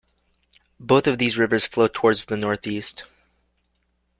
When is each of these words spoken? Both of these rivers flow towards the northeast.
Both 0.79 1.05
of 1.05 1.19
these 1.19 1.37
rivers 1.37 1.65
flow 1.65 1.87
towards 1.87 2.25
the 2.25 2.35
northeast. 2.35 3.03